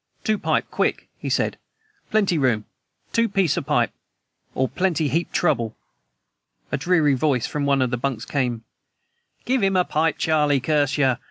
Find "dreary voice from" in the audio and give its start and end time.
6.77-7.65